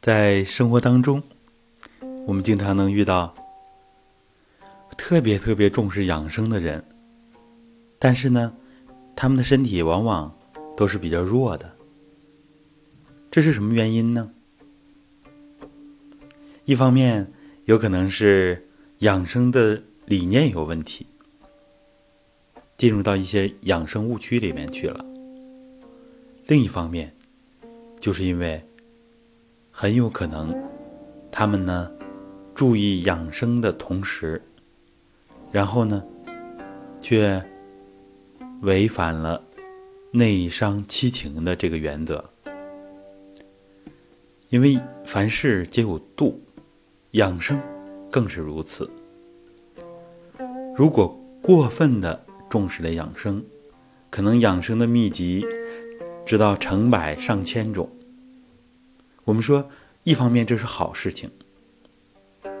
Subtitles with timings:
[0.00, 1.22] 在生活当中，
[2.26, 3.34] 我们经常能遇到
[4.96, 6.82] 特别特别重视养生的人，
[7.98, 8.54] 但是呢，
[9.14, 10.34] 他们的身体往往
[10.76, 11.70] 都是比较弱的。
[13.30, 14.32] 这是什么原因呢？
[16.64, 17.30] 一方面
[17.66, 18.66] 有可能是
[19.00, 21.06] 养生的理念有问题，
[22.76, 25.04] 进入到一些养生误区里面去了；
[26.48, 27.14] 另一方面，
[28.00, 28.60] 就是因为。
[29.70, 30.52] 很有可能，
[31.30, 31.88] 他们呢
[32.52, 34.42] 注意养生的同时，
[35.52, 36.04] 然后呢
[37.00, 37.40] 却
[38.62, 39.40] 违反了
[40.10, 42.28] 内伤七情的这个原则。
[44.48, 46.42] 因为凡事皆有度，
[47.12, 47.56] 养生
[48.10, 48.90] 更是如此。
[50.74, 53.44] 如果过分的重视了养生，
[54.10, 55.46] 可能养生的秘籍
[56.28, 57.88] 知道成百上千种。
[59.24, 59.66] 我们说，
[60.02, 61.30] 一方面这是好事情，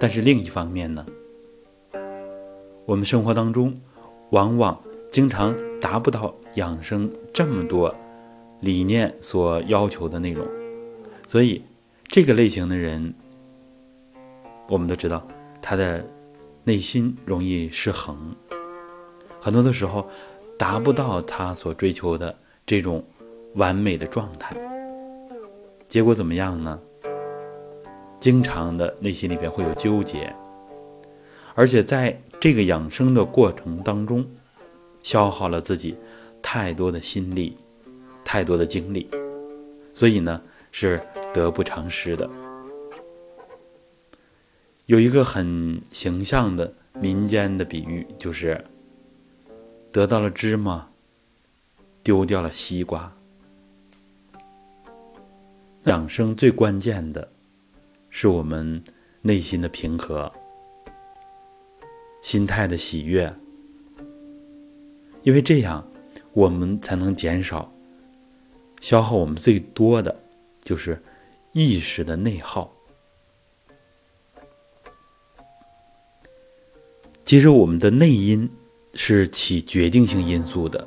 [0.00, 1.04] 但是另一方面呢，
[2.86, 3.78] 我们生活当中
[4.30, 7.94] 往往经常达不到养生这么多
[8.60, 10.48] 理念所要求的内容，
[11.26, 11.62] 所以
[12.06, 13.12] 这个类型的人，
[14.66, 15.28] 我们都知道
[15.60, 16.02] 他的
[16.64, 18.34] 内心容易失衡，
[19.42, 20.08] 很多的时候
[20.58, 23.04] 达不到他所追求的这种
[23.58, 24.56] 完美的状态。
[25.86, 26.80] 结果怎么样呢？
[28.20, 30.34] 经常的内心里边会有纠结，
[31.54, 34.26] 而且在这个养生的过程当中，
[35.02, 35.96] 消耗了自己
[36.40, 37.56] 太多的心力、
[38.24, 39.08] 太多的精力，
[39.92, 41.00] 所以呢是
[41.32, 42.28] 得不偿失的。
[44.86, 48.64] 有一个很形象的民间的比喻，就是
[49.92, 50.88] 得到了芝麻，
[52.02, 53.12] 丢掉了西瓜。
[55.88, 57.26] 养生最关键的，
[58.10, 58.84] 是我们
[59.22, 60.30] 内心的平和、
[62.20, 63.34] 心态的喜悦，
[65.22, 65.82] 因为这样，
[66.34, 67.72] 我们才能减少
[68.82, 70.14] 消耗我们最多的，
[70.62, 71.02] 就是
[71.52, 72.70] 意识的内耗。
[77.24, 78.46] 其实，我们的内因
[78.92, 80.86] 是起决定性因素的。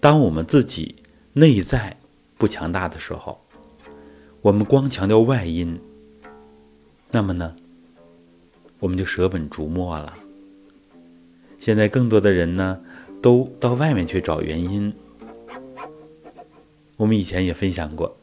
[0.00, 0.96] 当我们自己
[1.34, 1.94] 内在
[2.38, 3.38] 不强大的时候，
[4.42, 5.78] 我们光强调外因，
[7.12, 7.54] 那么呢，
[8.80, 10.12] 我们就舍本逐末了。
[11.60, 12.80] 现在更多的人呢，
[13.22, 14.92] 都到外面去找原因。
[16.96, 18.16] 我们以前也分享过，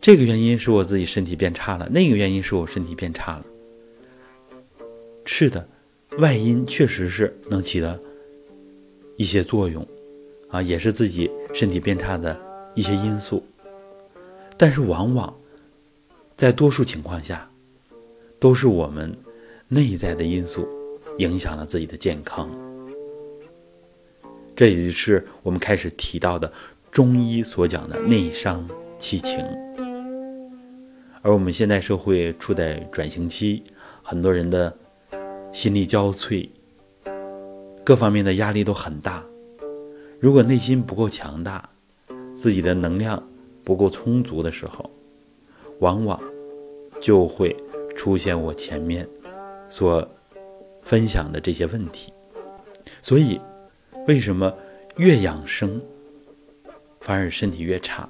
[0.00, 3.44] 这个原因是我自己身体变差了，那个原因是我身体变差了。
[5.24, 5.68] 是的，
[6.18, 7.96] 外因确实是能起到
[9.16, 9.86] 一些作用，
[10.48, 12.36] 啊，也是自己身体变差的
[12.74, 13.40] 一些因素。
[14.56, 15.34] 但是，往往
[16.36, 17.50] 在多数情况下，
[18.38, 19.12] 都是我们
[19.68, 20.68] 内在的因素
[21.18, 22.48] 影响了自己的健康。
[24.54, 26.50] 这也就是我们开始提到的
[26.92, 29.44] 中医所讲的内伤七情。
[31.22, 33.64] 而我们现在社会处在转型期，
[34.02, 34.72] 很多人的
[35.52, 36.48] 心力交瘁，
[37.82, 39.24] 各方面的压力都很大。
[40.20, 41.68] 如果内心不够强大，
[42.34, 43.20] 自己的能量。
[43.64, 44.88] 不够充足的时候，
[45.80, 46.20] 往往
[47.00, 47.56] 就会
[47.96, 49.08] 出现我前面
[49.68, 50.06] 所
[50.82, 52.12] 分享的这些问题。
[53.00, 53.40] 所以，
[54.06, 54.54] 为什么
[54.96, 55.80] 越养生
[57.00, 58.08] 反而身体越差？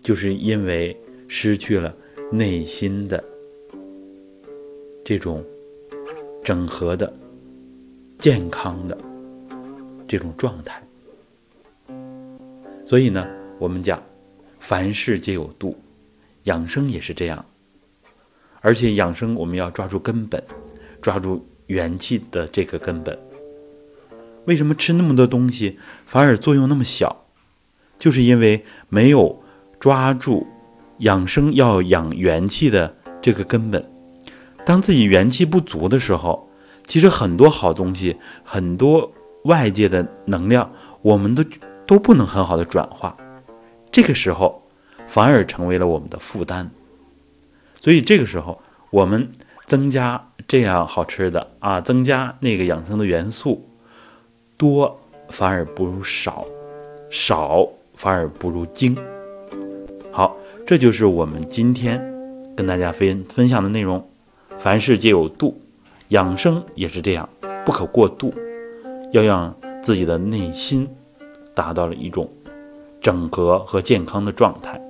[0.00, 1.94] 就是因为失去了
[2.30, 3.22] 内心的
[5.04, 5.44] 这种
[6.44, 7.12] 整合的、
[8.18, 8.96] 健康的
[10.06, 10.82] 这种状态。
[12.84, 13.26] 所以呢，
[13.58, 14.02] 我们讲。
[14.60, 15.76] 凡事皆有度，
[16.44, 17.44] 养生也是这样。
[18.60, 20.40] 而且养生，我们要抓住根本，
[21.00, 23.18] 抓住元气的这个根本。
[24.44, 27.24] 为什么吃那么多东西反而作用那么小？
[27.98, 29.42] 就是因为没有
[29.78, 30.46] 抓住
[30.98, 33.84] 养生要养元气的这个根本。
[34.64, 36.48] 当自己元气不足的时候，
[36.84, 39.10] 其实很多好东西，很多
[39.44, 40.70] 外界的能量，
[41.00, 41.42] 我们都
[41.86, 43.16] 都不能很好的转化。
[43.92, 44.62] 这个时候，
[45.06, 46.70] 反而成为了我们的负担。
[47.74, 48.60] 所以这个时候，
[48.90, 49.30] 我们
[49.66, 53.68] 增加这样好吃的啊，增加那个养生的元素，
[54.56, 56.46] 多反而不如少，
[57.08, 58.96] 少反而不如精。
[60.12, 62.00] 好，这就是我们今天
[62.56, 64.06] 跟大家分分享的内容。
[64.58, 65.58] 凡事皆有度，
[66.08, 67.28] 养生也是这样，
[67.64, 68.34] 不可过度，
[69.12, 70.86] 要让自己的内心
[71.54, 72.30] 达到了一种
[73.00, 74.80] 整合和健康的状态。